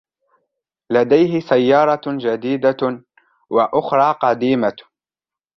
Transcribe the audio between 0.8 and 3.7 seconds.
لديه سيارة جديدة و